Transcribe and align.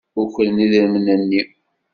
Ukren 0.21 0.57
idrimen-nni. 0.65 1.41